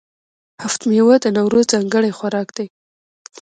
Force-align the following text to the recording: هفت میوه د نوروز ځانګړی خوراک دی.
هفت 0.63 0.81
میوه 0.89 1.15
د 1.21 1.25
نوروز 1.37 1.65
ځانګړی 1.73 2.11
خوراک 2.17 2.47
دی. 2.57 2.67